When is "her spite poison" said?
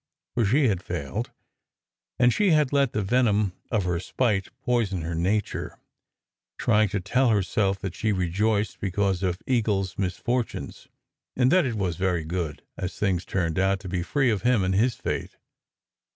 3.83-5.03